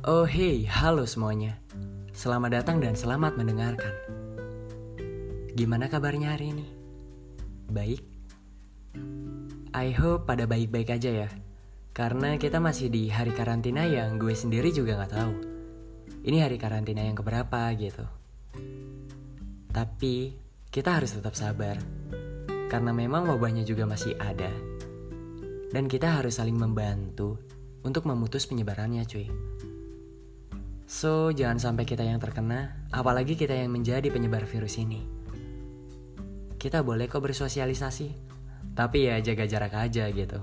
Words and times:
Oh 0.00 0.24
hey, 0.24 0.64
halo 0.64 1.04
semuanya. 1.04 1.60
Selamat 2.16 2.56
datang 2.56 2.80
dan 2.80 2.96
selamat 2.96 3.36
mendengarkan. 3.36 3.92
Gimana 5.52 5.92
kabarnya 5.92 6.32
hari 6.32 6.56
ini? 6.56 6.64
Baik? 7.68 8.00
I 9.76 9.92
hope 9.92 10.24
pada 10.24 10.48
baik-baik 10.48 10.96
aja 10.96 11.28
ya. 11.28 11.28
Karena 11.92 12.40
kita 12.40 12.64
masih 12.64 12.88
di 12.88 13.12
hari 13.12 13.36
karantina 13.36 13.84
yang 13.84 14.16
gue 14.16 14.32
sendiri 14.32 14.72
juga 14.72 15.04
gak 15.04 15.20
tahu. 15.20 15.34
Ini 16.24 16.48
hari 16.48 16.56
karantina 16.56 17.04
yang 17.04 17.20
keberapa 17.20 17.68
gitu. 17.76 18.08
Tapi 19.68 20.32
kita 20.72 20.96
harus 20.96 21.12
tetap 21.12 21.36
sabar. 21.36 21.76
Karena 22.72 22.96
memang 22.96 23.28
wabahnya 23.28 23.68
juga 23.68 23.84
masih 23.84 24.16
ada. 24.16 24.48
Dan 25.68 25.92
kita 25.92 26.24
harus 26.24 26.40
saling 26.40 26.56
membantu 26.56 27.36
untuk 27.84 28.08
memutus 28.08 28.48
penyebarannya 28.48 29.04
cuy. 29.04 29.28
So, 30.90 31.30
jangan 31.30 31.62
sampai 31.62 31.86
kita 31.86 32.02
yang 32.02 32.18
terkena, 32.18 32.74
apalagi 32.90 33.38
kita 33.38 33.54
yang 33.54 33.70
menjadi 33.70 34.10
penyebar 34.10 34.42
virus 34.42 34.74
ini. 34.74 35.06
Kita 36.58 36.82
boleh 36.82 37.06
kok 37.06 37.22
bersosialisasi, 37.22 38.10
tapi 38.74 39.06
ya 39.06 39.22
jaga 39.22 39.46
jarak 39.46 39.70
aja 39.78 40.10
gitu. 40.10 40.42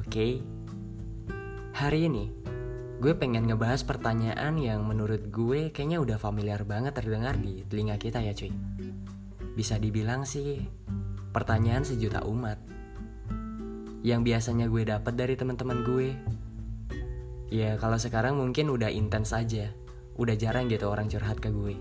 okay. 0.00 0.32
hari 1.76 2.08
ini 2.08 2.32
gue 3.04 3.12
pengen 3.20 3.52
ngebahas 3.52 3.84
pertanyaan 3.84 4.56
yang 4.56 4.80
menurut 4.80 5.28
gue 5.28 5.68
kayaknya 5.68 6.00
udah 6.00 6.16
familiar 6.16 6.64
banget 6.64 6.96
terdengar 6.96 7.36
di 7.36 7.68
telinga 7.68 8.00
kita 8.00 8.24
ya 8.24 8.32
cuy. 8.32 8.48
Bisa 9.60 9.76
dibilang 9.76 10.24
sih 10.24 10.64
pertanyaan 11.36 11.84
sejuta 11.84 12.24
umat. 12.24 12.56
Yang 14.00 14.20
biasanya 14.24 14.72
gue 14.72 14.88
dapat 14.88 15.12
dari 15.20 15.36
teman-teman 15.36 15.84
gue 15.84 16.16
Ya 17.48 17.80
kalau 17.80 17.96
sekarang 17.96 18.36
mungkin 18.36 18.68
udah 18.68 18.92
intens 18.92 19.32
aja 19.32 19.72
Udah 20.20 20.36
jarang 20.36 20.68
gitu 20.68 20.84
orang 20.92 21.08
curhat 21.08 21.40
ke 21.40 21.48
gue 21.48 21.80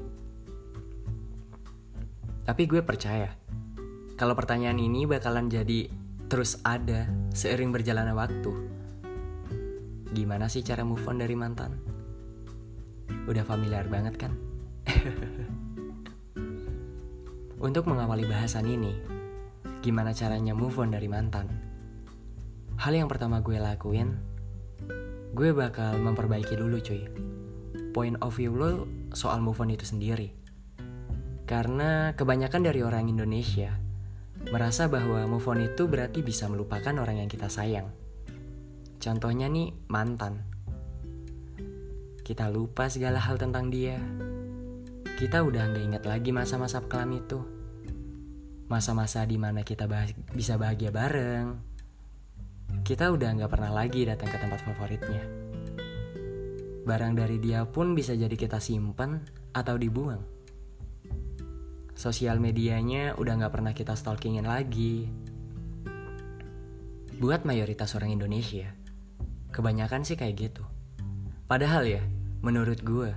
Tapi 2.47 2.63
gue 2.71 2.79
percaya 2.79 3.35
Kalau 4.15 4.31
pertanyaan 4.31 4.79
ini 4.79 5.03
bakalan 5.03 5.51
jadi 5.51 5.91
terus 6.31 6.63
ada 6.63 7.11
seiring 7.35 7.75
berjalannya 7.75 8.15
waktu 8.15 8.51
Gimana 10.15 10.47
sih 10.47 10.63
cara 10.63 10.87
move 10.87 11.03
on 11.03 11.19
dari 11.19 11.35
mantan? 11.35 11.75
Udah 13.27 13.43
familiar 13.43 13.91
banget 13.91 14.15
kan? 14.15 14.31
Untuk 17.67 17.91
mengawali 17.91 18.23
bahasan 18.23 18.71
ini 18.71 18.95
Gimana 19.83 20.15
caranya 20.15 20.55
move 20.55 20.79
on 20.79 20.95
dari 20.95 21.11
mantan? 21.11 21.52
Hal 22.79 22.95
yang 22.95 23.11
pertama 23.11 23.43
gue 23.43 23.59
lakuin 23.59 24.27
gue 25.33 25.50
bakal 25.52 26.00
memperbaiki 26.00 26.56
dulu 26.56 26.80
cuy. 26.80 27.03
Point 27.92 28.16
of 28.22 28.38
view 28.38 28.53
lo 28.53 28.86
soal 29.11 29.44
move 29.44 29.59
on 29.59 29.73
itu 29.73 29.83
sendiri. 29.83 30.31
Karena 31.47 32.14
kebanyakan 32.14 32.61
dari 32.67 32.83
orang 32.83 33.08
Indonesia 33.08 33.72
merasa 34.52 34.88
bahwa 34.88 35.25
move 35.28 35.48
on 35.50 35.66
itu 35.66 35.89
berarti 35.89 36.23
bisa 36.23 36.48
melupakan 36.48 36.94
orang 36.95 37.23
yang 37.23 37.30
kita 37.31 37.52
sayang. 37.52 37.92
Contohnya 39.02 39.52
nih 39.52 39.73
mantan. 39.92 40.44
Kita 42.23 42.52
lupa 42.52 42.92
segala 42.92 43.23
hal 43.23 43.39
tentang 43.39 43.72
dia. 43.72 44.00
Kita 45.17 45.42
udah 45.42 45.64
nggak 45.72 45.83
ingat 45.83 46.03
lagi 46.05 46.30
masa-masa 46.36 46.83
kelam 46.86 47.16
itu. 47.16 47.39
Masa-masa 48.67 49.23
di 49.23 49.39
mana 49.39 49.64
kita 49.64 49.88
bah 49.88 50.03
bisa 50.36 50.59
bahagia 50.59 50.92
bareng 50.92 51.66
kita 52.88 53.11
udah 53.11 53.35
nggak 53.35 53.52
pernah 53.52 53.67
lagi 53.75 54.07
datang 54.07 54.31
ke 54.31 54.39
tempat 54.39 54.63
favoritnya. 54.63 55.19
Barang 56.87 57.20
dari 57.20 57.36
dia 57.36 57.67
pun 57.67 57.92
bisa 57.92 58.15
jadi 58.15 58.31
kita 58.31 58.64
simpan 58.64 59.20
atau 59.52 59.75
dibuang. 59.75 60.23
Sosial 61.99 62.39
medianya 62.39 63.11
udah 63.20 63.43
nggak 63.43 63.52
pernah 63.52 63.75
kita 63.75 63.92
stalkingin 63.92 64.48
lagi. 64.48 65.03
Buat 67.20 67.43
mayoritas 67.43 67.92
orang 67.99 68.15
Indonesia, 68.15 68.71
kebanyakan 69.52 70.08
sih 70.08 70.15
kayak 70.15 70.48
gitu. 70.48 70.64
Padahal 71.43 71.83
ya, 71.83 71.99
menurut 72.39 72.80
gue, 72.87 73.11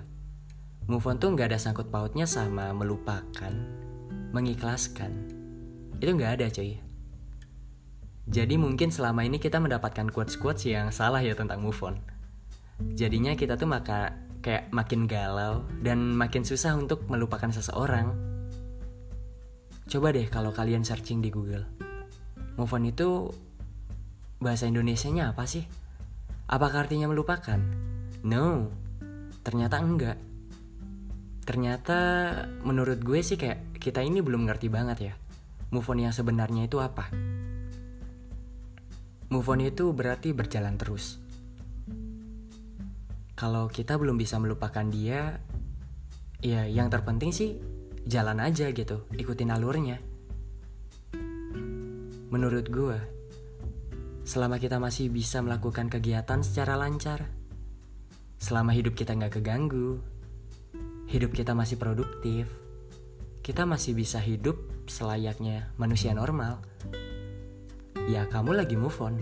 move 0.91 1.07
on 1.07 1.23
tuh 1.23 1.31
nggak 1.31 1.55
ada 1.55 1.63
sangkut 1.63 1.95
pautnya 1.95 2.27
sama 2.27 2.75
melupakan, 2.75 3.55
mengikhlaskan. 4.35 5.15
Itu 6.03 6.11
nggak 6.19 6.43
ada 6.43 6.51
cuy. 6.51 6.90
Jadi 8.31 8.55
mungkin 8.55 8.95
selama 8.95 9.27
ini 9.27 9.43
kita 9.43 9.59
mendapatkan 9.59 10.07
quotes-quotes 10.15 10.63
yang 10.71 10.95
salah 10.95 11.19
ya 11.19 11.35
tentang 11.35 11.67
move 11.67 11.83
on. 11.83 11.99
Jadinya 12.95 13.35
kita 13.35 13.59
tuh 13.59 13.67
maka 13.67 14.15
kayak 14.39 14.71
makin 14.71 15.11
galau 15.11 15.67
dan 15.83 16.15
makin 16.15 16.47
susah 16.47 16.79
untuk 16.79 17.11
melupakan 17.11 17.51
seseorang. 17.51 18.15
Coba 19.91 20.15
deh 20.15 20.31
kalau 20.31 20.55
kalian 20.55 20.87
searching 20.87 21.19
di 21.19 21.35
Google. 21.35 21.67
Move 22.55 22.71
on 22.71 22.87
itu 22.87 23.35
bahasa 24.39 24.71
Indonesianya 24.71 25.35
apa 25.35 25.51
sih? 25.51 25.67
Apakah 26.47 26.87
artinya 26.87 27.11
melupakan? 27.11 27.59
No. 28.23 28.71
Ternyata 29.43 29.83
enggak. 29.83 30.19
Ternyata 31.43 31.99
menurut 32.63 33.03
gue 33.03 33.27
sih 33.27 33.35
kayak 33.35 33.75
kita 33.83 34.07
ini 34.07 34.23
belum 34.23 34.47
ngerti 34.47 34.71
banget 34.71 34.99
ya. 35.03 35.15
Move 35.75 35.91
on 35.91 35.99
yang 35.99 36.15
sebenarnya 36.15 36.71
itu 36.71 36.79
apa? 36.79 37.11
Move 39.31 39.47
on 39.47 39.63
itu 39.63 39.95
berarti 39.95 40.35
berjalan 40.35 40.75
terus. 40.75 41.23
Kalau 43.39 43.71
kita 43.71 43.95
belum 43.95 44.19
bisa 44.19 44.43
melupakan 44.43 44.83
dia, 44.91 45.39
ya 46.43 46.67
yang 46.67 46.91
terpenting 46.91 47.31
sih 47.31 47.63
jalan 48.11 48.43
aja 48.43 48.75
gitu, 48.75 49.07
ikutin 49.15 49.55
alurnya. 49.55 50.03
Menurut 52.35 52.67
gue, 52.75 52.99
selama 54.27 54.59
kita 54.59 54.83
masih 54.83 55.15
bisa 55.15 55.39
melakukan 55.47 55.87
kegiatan 55.87 56.43
secara 56.43 56.75
lancar, 56.75 57.31
selama 58.43 58.75
hidup 58.75 58.99
kita 58.99 59.15
nggak 59.15 59.39
keganggu, 59.39 60.03
hidup 61.07 61.31
kita 61.31 61.55
masih 61.55 61.79
produktif, 61.79 62.51
kita 63.47 63.63
masih 63.63 63.95
bisa 63.95 64.19
hidup 64.19 64.59
selayaknya 64.91 65.71
manusia 65.79 66.11
normal 66.19 66.67
ya 68.09 68.25
kamu 68.31 68.57
lagi 68.57 68.79
move 68.79 68.97
on. 69.03 69.21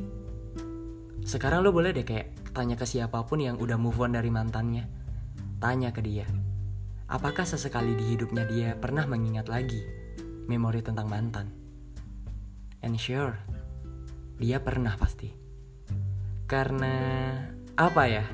Sekarang 1.25 1.67
lo 1.67 1.75
boleh 1.75 1.91
deh 1.91 2.07
kayak 2.07 2.53
tanya 2.55 2.79
ke 2.79 2.87
siapa 2.87 3.25
pun 3.27 3.43
yang 3.43 3.59
udah 3.59 3.75
move 3.81 3.99
on 3.99 4.15
dari 4.15 4.31
mantannya. 4.31 4.87
Tanya 5.59 5.91
ke 5.91 5.99
dia, 5.99 6.29
apakah 7.11 7.43
sesekali 7.43 7.99
di 7.99 8.15
hidupnya 8.15 8.47
dia 8.47 8.69
pernah 8.79 9.03
mengingat 9.09 9.51
lagi 9.51 9.83
memori 10.47 10.81
tentang 10.85 11.11
mantan? 11.11 11.51
And 12.79 12.95
sure, 12.95 13.35
dia 14.39 14.63
pernah 14.63 14.95
pasti. 14.95 15.35
Karena 16.47 16.95
apa 17.75 18.03
ya? 18.07 18.25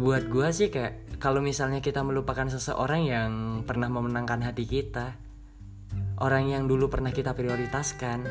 Buat 0.00 0.32
gue 0.32 0.48
sih 0.50 0.72
kayak 0.72 1.20
kalau 1.20 1.44
misalnya 1.44 1.84
kita 1.84 2.00
melupakan 2.00 2.48
seseorang 2.48 3.04
yang 3.04 3.32
pernah 3.68 3.92
memenangkan 3.92 4.40
hati 4.40 4.64
kita, 4.64 5.20
orang 6.16 6.48
yang 6.48 6.64
dulu 6.64 6.88
pernah 6.88 7.12
kita 7.12 7.36
prioritaskan, 7.36 8.24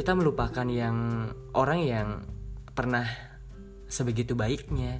kita 0.00 0.16
melupakan 0.16 0.64
yang 0.64 1.28
orang 1.52 1.80
yang 1.84 2.08
pernah 2.72 3.04
sebegitu 3.84 4.32
baiknya, 4.32 4.96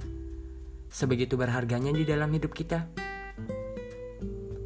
sebegitu 0.93 1.41
berharganya 1.41 1.89
di 1.89 2.05
dalam 2.05 2.29
hidup 2.29 2.53
kita. 2.53 2.85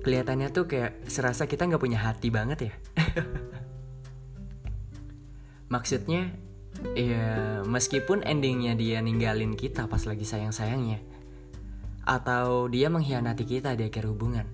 Kelihatannya 0.03 0.51
tuh 0.51 0.68
kayak 0.68 1.07
serasa 1.07 1.47
kita 1.47 1.72
nggak 1.72 1.79
punya 1.79 2.03
hati 2.03 2.35
banget 2.35 2.67
ya. 2.67 2.73
Maksudnya, 5.73 6.35
ya 6.99 7.64
meskipun 7.64 8.28
endingnya 8.28 8.76
dia 8.76 8.99
ninggalin 8.99 9.55
kita 9.55 9.88
pas 9.88 10.03
lagi 10.03 10.28
sayang-sayangnya, 10.28 10.99
atau 12.03 12.67
dia 12.67 12.91
mengkhianati 12.91 13.47
kita 13.47 13.72
di 13.79 13.88
akhir 13.88 14.03
hubungan, 14.03 14.52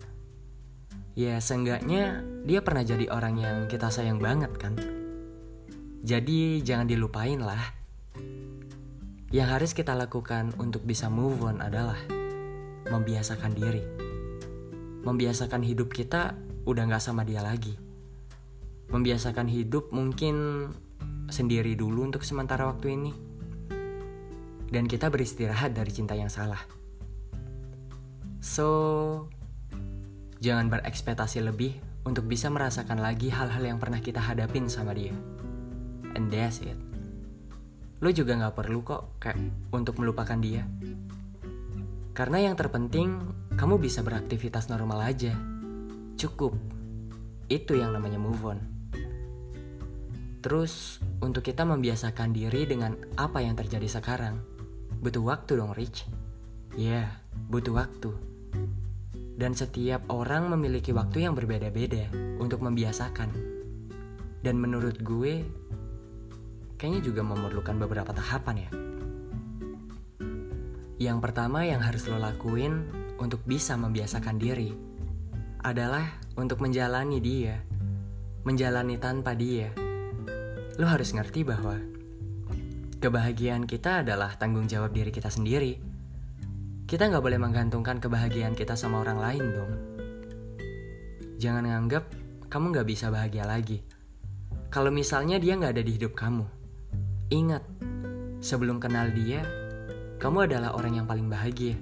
ya 1.18 1.42
seenggaknya 1.42 2.22
dia 2.45 2.62
pernah 2.62 2.86
jadi 2.86 3.10
orang 3.10 3.42
yang 3.42 3.57
kita 3.66 3.89
sayang 3.89 4.22
banget 4.22 4.54
kan. 4.62 5.00
Jadi 6.01 6.65
jangan 6.65 6.89
dilupain 6.89 7.38
lah. 7.38 7.62
Yang 9.30 9.48
harus 9.53 9.71
kita 9.77 9.94
lakukan 9.94 10.50
untuk 10.57 10.81
bisa 10.81 11.13
move 11.13 11.45
on 11.45 11.62
adalah 11.62 11.98
membiasakan 12.89 13.53
diri. 13.53 13.86
Membiasakan 15.06 15.62
hidup 15.62 15.94
kita 15.94 16.33
udah 16.65 16.89
gak 16.89 17.06
sama 17.06 17.21
dia 17.21 17.45
lagi. 17.45 17.77
Membiasakan 18.89 19.45
hidup 19.45 19.94
mungkin 19.94 20.68
sendiri 21.30 21.77
dulu 21.77 22.09
untuk 22.09 22.25
sementara 22.25 22.65
waktu 22.65 22.98
ini. 22.98 23.13
Dan 24.74 24.89
kita 24.89 25.13
beristirahat 25.13 25.77
dari 25.77 25.94
cinta 25.94 26.18
yang 26.18 26.33
salah. 26.33 26.65
So, 28.42 29.30
jangan 30.42 30.65
berekspektasi 30.65 31.45
lebih 31.45 31.77
untuk 32.09 32.25
bisa 32.25 32.50
merasakan 32.50 32.98
lagi 32.98 33.30
hal-hal 33.30 33.62
yang 33.62 33.77
pernah 33.77 34.01
kita 34.01 34.18
hadapin 34.18 34.65
sama 34.65 34.98
dia 34.98 35.13
and 36.16 36.31
that's 36.31 36.63
it. 36.63 36.78
lo 38.02 38.10
juga 38.10 38.34
gak 38.34 38.58
perlu 38.58 38.81
kok 38.81 39.22
kayak 39.22 39.38
untuk 39.69 40.02
melupakan 40.02 40.38
dia. 40.42 40.66
Karena 42.18 42.50
yang 42.50 42.58
terpenting, 42.58 43.22
kamu 43.54 43.78
bisa 43.78 44.02
beraktivitas 44.02 44.68
normal 44.74 45.06
aja. 45.06 45.38
Cukup. 46.18 46.58
Itu 47.46 47.78
yang 47.78 47.94
namanya 47.94 48.18
move 48.18 48.42
on. 48.42 48.60
Terus, 50.42 50.98
untuk 51.22 51.46
kita 51.46 51.62
membiasakan 51.62 52.34
diri 52.34 52.66
dengan 52.66 52.98
apa 53.16 53.46
yang 53.46 53.54
terjadi 53.54 53.86
sekarang, 53.86 54.42
butuh 55.00 55.22
waktu 55.22 55.62
dong, 55.62 55.78
Rich. 55.78 56.10
Ya, 56.74 57.06
yeah, 57.06 57.08
butuh 57.54 57.78
waktu. 57.78 58.10
Dan 59.38 59.54
setiap 59.54 60.02
orang 60.10 60.50
memiliki 60.50 60.90
waktu 60.92 61.30
yang 61.30 61.38
berbeda-beda 61.38 62.10
untuk 62.42 62.66
membiasakan. 62.66 63.30
Dan 64.42 64.58
menurut 64.58 64.98
gue, 65.06 65.46
kayaknya 66.81 67.13
juga 67.13 67.22
memerlukan 67.22 67.78
beberapa 67.78 68.10
tahapan 68.10 68.66
ya. 68.66 68.69
Yang 70.98 71.18
pertama 71.22 71.62
yang 71.62 71.78
harus 71.78 72.10
lo 72.10 72.18
lakuin 72.18 72.89
untuk 73.22 73.45
bisa 73.45 73.78
membiasakan 73.78 74.42
diri 74.42 74.74
adalah 75.62 76.10
untuk 76.33 76.57
menjalani 76.57 77.22
dia, 77.22 77.62
menjalani 78.50 78.98
tanpa 78.98 79.38
dia. 79.38 79.69
Lo 80.81 80.89
harus 80.89 81.13
ngerti 81.13 81.45
bahwa 81.45 81.78
kebahagiaan 82.98 83.69
kita 83.69 84.01
adalah 84.01 84.34
tanggung 84.42 84.66
jawab 84.66 84.89
diri 84.89 85.13
kita 85.13 85.30
sendiri. 85.30 85.77
Kita 86.89 87.13
nggak 87.13 87.22
boleh 87.22 87.38
menggantungkan 87.38 88.01
kebahagiaan 88.01 88.57
kita 88.57 88.74
sama 88.74 89.06
orang 89.06 89.22
lain 89.22 89.45
dong. 89.54 89.74
Jangan 91.38 91.66
nganggap 91.69 92.10
kamu 92.50 92.66
nggak 92.74 92.89
bisa 92.89 93.13
bahagia 93.13 93.45
lagi. 93.45 93.86
Kalau 94.74 94.89
misalnya 94.89 95.38
dia 95.38 95.54
nggak 95.57 95.77
ada 95.77 95.84
di 95.86 95.94
hidup 95.98 96.13
kamu, 96.18 96.61
ingat 97.31 97.63
sebelum 98.44 98.83
kenal 98.83 99.07
dia, 99.16 99.42
kamu 100.19 100.51
adalah 100.51 100.75
orang 100.75 101.00
yang 101.00 101.07
paling 101.07 101.31
bahagia. 101.31 101.80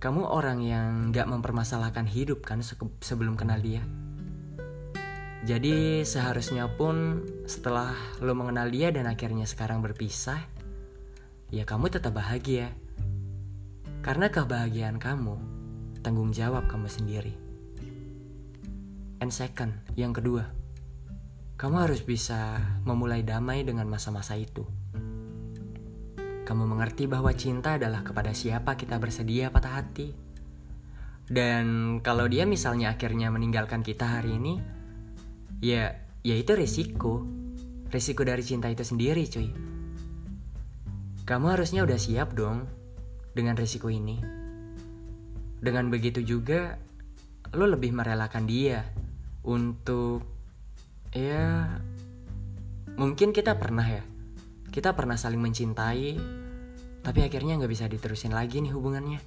Kamu 0.00 0.24
orang 0.24 0.64
yang 0.64 1.12
gak 1.12 1.28
mempermasalahkan 1.28 2.08
hidup 2.08 2.40
kan 2.42 2.64
sebelum 3.04 3.36
kenal 3.36 3.60
dia. 3.60 3.84
Jadi 5.46 6.02
seharusnya 6.02 6.66
pun 6.74 7.22
setelah 7.46 7.94
lo 8.18 8.34
mengenal 8.34 8.66
dia 8.72 8.90
dan 8.90 9.06
akhirnya 9.06 9.46
sekarang 9.46 9.78
berpisah, 9.84 10.40
ya 11.52 11.62
kamu 11.68 11.92
tetap 11.92 12.16
bahagia. 12.16 12.72
Karena 14.02 14.32
kebahagiaan 14.32 14.98
kamu, 14.98 15.36
tanggung 16.00 16.32
jawab 16.32 16.66
kamu 16.66 16.88
sendiri. 16.88 17.34
And 19.20 19.30
second, 19.30 19.76
yang 19.94 20.16
kedua, 20.16 20.55
kamu 21.56 21.88
harus 21.88 22.04
bisa 22.04 22.60
memulai 22.84 23.24
damai 23.24 23.64
dengan 23.64 23.88
masa-masa 23.88 24.36
itu. 24.36 24.68
Kamu 26.44 26.68
mengerti 26.68 27.08
bahwa 27.08 27.32
cinta 27.32 27.80
adalah 27.80 28.04
kepada 28.04 28.36
siapa 28.36 28.76
kita 28.76 29.00
bersedia 29.00 29.48
patah 29.48 29.80
hati. 29.80 30.12
Dan 31.26 31.98
kalau 32.04 32.28
dia 32.28 32.44
misalnya 32.46 32.94
akhirnya 32.94 33.32
meninggalkan 33.32 33.80
kita 33.80 34.20
hari 34.20 34.36
ini, 34.36 34.60
ya, 35.64 35.96
ya 36.22 36.36
itu 36.36 36.52
risiko. 36.52 37.24
Risiko 37.88 38.22
dari 38.22 38.44
cinta 38.44 38.68
itu 38.68 38.84
sendiri, 38.84 39.24
cuy. 39.26 39.48
Kamu 41.26 41.46
harusnya 41.50 41.82
udah 41.82 41.98
siap 41.98 42.36
dong 42.36 42.68
dengan 43.32 43.56
risiko 43.56 43.88
ini. 43.88 44.20
Dengan 45.56 45.88
begitu 45.88 46.20
juga, 46.20 46.78
lo 47.56 47.64
lebih 47.64 47.96
merelakan 47.96 48.44
dia 48.44 48.86
untuk, 49.42 50.35
ya, 51.14 51.78
mungkin 52.96 53.30
kita 53.30 53.54
pernah 53.58 53.86
ya 53.86 54.04
kita 54.76 54.92
pernah 54.92 55.16
saling 55.16 55.40
mencintai, 55.40 56.20
tapi 57.00 57.24
akhirnya 57.24 57.56
nggak 57.56 57.72
bisa 57.72 57.88
diterusin 57.88 58.36
lagi 58.36 58.60
nih 58.60 58.76
hubungannya. 58.76 59.24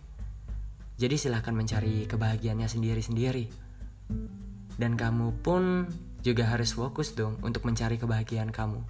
Jadi 1.02 1.18
silahkan 1.18 1.58
mencari 1.58 2.06
kebahagiaannya 2.06 2.70
sendiri-sendiri. 2.70 3.50
Dan 4.78 4.94
kamu 4.94 5.42
pun 5.42 5.90
juga 6.22 6.54
harus 6.54 6.78
fokus 6.78 7.18
dong 7.18 7.42
untuk 7.42 7.66
mencari 7.66 7.98
kebahagiaan 7.98 8.54
kamu. 8.54 8.86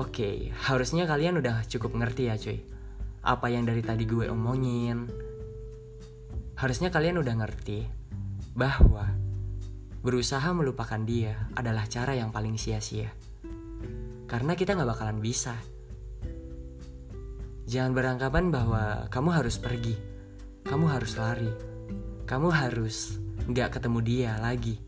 Oke, 0.00 0.56
harusnya 0.64 1.04
kalian 1.04 1.44
udah 1.44 1.60
cukup 1.68 2.00
ngerti 2.00 2.32
ya 2.32 2.40
cuy. 2.40 2.64
Apa 3.20 3.52
yang 3.52 3.68
dari 3.68 3.84
tadi 3.84 4.08
gue 4.08 4.24
omongin. 4.32 5.04
Harusnya 6.56 6.88
kalian 6.88 7.20
udah 7.20 7.44
ngerti 7.44 7.84
bahwa 8.56 9.04
berusaha 10.00 10.48
melupakan 10.56 11.00
dia 11.04 11.52
adalah 11.52 11.84
cara 11.84 12.16
yang 12.16 12.32
paling 12.32 12.56
sia-sia. 12.56 13.12
Karena 14.24 14.56
kita 14.56 14.72
gak 14.72 14.88
bakalan 14.96 15.20
bisa. 15.20 15.52
Jangan 17.68 17.92
beranggapan 17.92 18.48
bahwa 18.48 19.12
kamu 19.12 19.30
harus 19.36 19.60
pergi. 19.60 19.92
Kamu 20.64 20.88
harus 20.88 21.20
lari. 21.20 21.52
Kamu 22.24 22.48
harus 22.48 23.20
gak 23.52 23.76
ketemu 23.76 23.98
dia 24.00 24.32
lagi. 24.40 24.80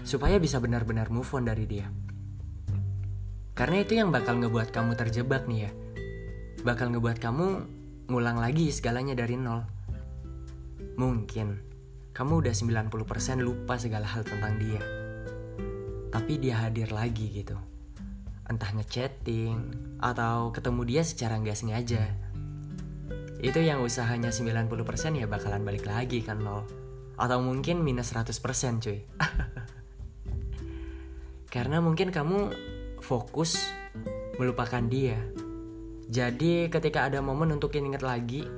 Supaya 0.00 0.40
bisa 0.40 0.56
benar-benar 0.64 1.12
move 1.12 1.28
on 1.36 1.44
dari 1.44 1.68
dia. 1.68 1.84
Karena 3.52 3.84
itu 3.84 3.98
yang 4.00 4.08
bakal 4.08 4.40
ngebuat 4.40 4.72
kamu 4.72 4.96
terjebak 4.96 5.44
nih 5.44 5.68
ya. 5.68 5.70
Bakal 6.64 6.94
ngebuat 6.94 7.18
kamu 7.20 7.46
ngulang 8.08 8.40
lagi 8.40 8.72
segalanya 8.72 9.12
dari 9.12 9.36
nol. 9.36 9.66
Mungkin 10.96 11.67
kamu 12.18 12.42
udah 12.42 12.50
90% 12.50 13.46
lupa 13.46 13.78
segala 13.78 14.10
hal 14.10 14.26
tentang 14.26 14.58
dia. 14.58 14.82
Tapi 16.10 16.42
dia 16.42 16.66
hadir 16.66 16.90
lagi 16.90 17.30
gitu 17.30 17.54
entah 18.48 18.72
ngechatting 18.72 19.56
atau 20.00 20.50
ketemu 20.56 20.80
dia 20.88 21.02
secara 21.04 21.36
nggak 21.36 21.56
sengaja. 21.56 22.02
Itu 23.38 23.62
yang 23.62 23.84
usahanya 23.84 24.34
90% 24.34 24.66
ya 25.14 25.28
bakalan 25.28 25.62
balik 25.62 25.86
lagi 25.86 26.24
kan 26.24 26.42
nol. 26.42 26.64
Atau 27.20 27.44
mungkin 27.44 27.84
minus 27.84 28.16
100% 28.16 28.82
cuy. 28.82 29.04
Karena 31.54 31.78
mungkin 31.84 32.10
kamu 32.10 32.38
fokus 33.04 33.60
melupakan 34.40 34.82
dia. 34.88 35.20
Jadi 36.08 36.72
ketika 36.72 37.04
ada 37.04 37.20
momen 37.20 37.52
untuk 37.52 37.76
inget 37.76 38.00
lagi, 38.00 38.48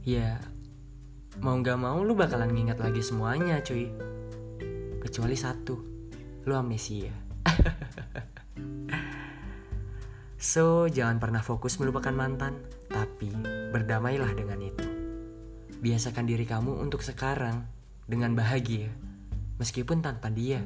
ya 0.00 0.40
mau 1.40 1.56
gak 1.64 1.80
mau 1.80 2.04
lu 2.04 2.12
bakalan 2.12 2.52
nginget 2.52 2.76
lagi 2.76 3.00
semuanya 3.00 3.64
cuy. 3.64 3.88
Kecuali 5.00 5.36
satu, 5.38 5.74
lu 6.44 6.52
amnesia. 6.52 7.12
So, 10.42 10.90
jangan 10.90 11.22
pernah 11.22 11.38
fokus 11.38 11.78
melupakan 11.78 12.10
mantan, 12.10 12.66
tapi 12.90 13.30
berdamailah 13.70 14.34
dengan 14.34 14.58
itu. 14.58 14.82
Biasakan 15.78 16.26
diri 16.26 16.42
kamu 16.42 16.82
untuk 16.82 16.98
sekarang 16.98 17.62
dengan 18.10 18.34
bahagia, 18.34 18.90
meskipun 19.62 20.02
tanpa 20.02 20.34
dia. 20.34 20.58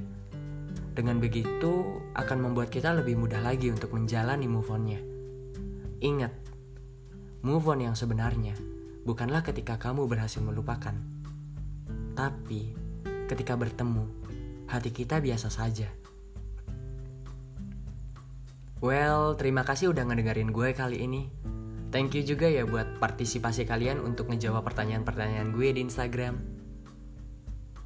Dengan 0.97 1.21
begitu, 1.21 2.01
akan 2.17 2.39
membuat 2.41 2.73
kita 2.73 2.97
lebih 2.97 3.21
mudah 3.21 3.45
lagi 3.45 3.69
untuk 3.69 3.93
menjalani 3.93 4.49
move 4.49 4.73
on-nya. 4.73 4.97
Ingat, 6.01 6.33
move 7.45 7.69
on 7.69 7.85
yang 7.85 7.93
sebenarnya 7.93 8.57
bukanlah 9.07 9.47
ketika 9.47 9.79
kamu 9.79 10.11
berhasil 10.11 10.43
melupakan, 10.43 10.99
tapi 12.19 12.75
ketika 13.31 13.55
bertemu, 13.55 14.11
hati 14.67 14.91
kita 14.91 15.23
biasa 15.23 15.47
saja 15.49 15.87
Well, 18.77 19.41
terima 19.41 19.65
kasih 19.65 19.97
udah 19.97 20.05
ngedengerin 20.05 20.53
gue 20.53 20.77
kali 20.77 21.01
ini. 21.01 21.33
Thank 21.89 22.13
you 22.13 22.23
juga 22.29 22.45
ya 22.45 22.69
buat 22.69 23.01
partisipasi 23.01 23.65
kalian 23.65 24.05
untuk 24.05 24.29
ngejawab 24.29 24.61
pertanyaan-pertanyaan 24.69 25.57
gue 25.57 25.73
di 25.73 25.81
Instagram. 25.81 26.37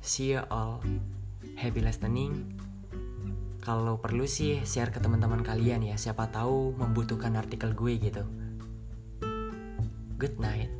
See 0.03 0.35
you 0.35 0.43
all. 0.51 0.83
Happy 1.55 1.79
listening. 1.79 2.59
Kalau 3.63 4.03
perlu 4.03 4.27
sih 4.27 4.67
share 4.67 4.91
ke 4.91 4.99
teman-teman 4.99 5.47
kalian 5.47 5.87
ya, 5.87 5.95
siapa 5.95 6.27
tahu 6.27 6.75
membutuhkan 6.75 7.39
artikel 7.39 7.71
gue 7.71 7.95
gitu. 7.95 8.27
Good 10.19 10.43
night. 10.43 10.80